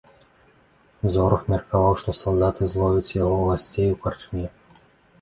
Зорах 1.15 1.43
меркаваў, 1.53 1.93
што 2.01 2.17
салдаты 2.23 2.73
зловяць 2.75 3.15
яго 3.23 3.39
гасцей 3.49 3.87
у 3.99 4.03
карчме. 4.07 4.45